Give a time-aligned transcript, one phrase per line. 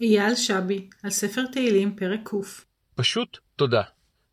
[0.00, 2.32] אייל שבי, על ספר תהילים פרק ק.
[2.94, 3.82] פשוט תודה.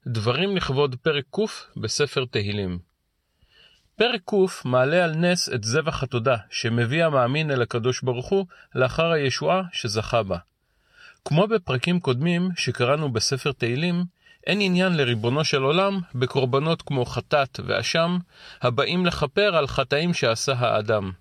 [0.08, 1.40] דברים לכבוד פרק ק
[1.78, 2.80] בספר תהילים.
[3.96, 4.34] פרק ק
[4.66, 8.46] מעלה על נס את זבח התודה שמביא המאמין אל הקדוש ברוך הוא
[8.76, 10.38] לאחר הישועה שזכה בה.
[11.26, 14.04] כמו בפרקים קודמים שקראנו בספר תהילים,
[14.46, 18.18] אין עניין לריבונו של עולם בקורבנות כמו חטאת ואשם,
[18.62, 21.12] הבאים לכפר על חטאים שעשה האדם.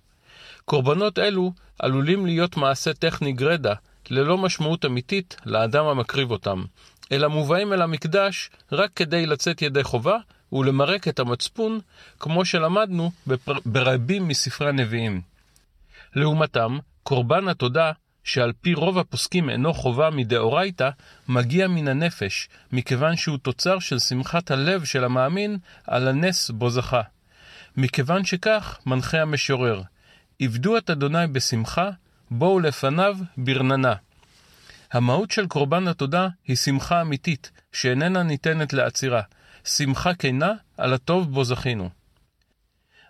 [0.65, 3.75] קורבנות אלו עלולים להיות מעשה טכני גרדה,
[4.11, 6.65] ללא משמעות אמיתית לאדם המקריב אותם,
[7.13, 10.17] אלא מובאים אל המקדש רק כדי לצאת ידי חובה
[10.53, 11.81] ולמרק את המצפון,
[12.21, 13.59] כמו שלמדנו בפר...
[13.67, 15.21] ברבים מספרי הנביאים.
[16.15, 17.93] לעומתם, קורבן התודה,
[18.25, 20.91] שעל פי רוב הפוסקים אינו חובה מדאורייתא,
[21.29, 27.03] מגיע מן הנפש, מכיוון שהוא תוצר של שמחת הלב של המאמין על הנס בו זכה.
[27.77, 29.83] מכיוון שכך, מנחה המשורר,
[30.41, 31.91] עבדו את אדוני בשמחה,
[32.31, 33.95] בואו לפניו ברננה.
[34.97, 39.23] המהות של קורבן התודה היא שמחה אמיתית, שאיננה ניתנת לעצירה,
[39.65, 41.91] שמחה כנה על הטוב בו זכינו.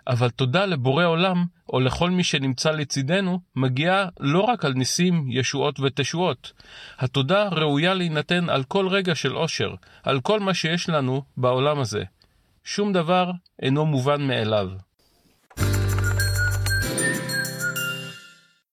[0.07, 5.81] אבל תודה לבורא עולם, או לכל מי שנמצא לצידנו, מגיעה לא רק על ניסים, ישועות
[5.81, 6.53] ותשועות.
[6.98, 12.03] התודה ראויה להינתן על כל רגע של אושר, על כל מה שיש לנו בעולם הזה.
[12.64, 13.31] שום דבר
[13.62, 14.69] אינו מובן מאליו.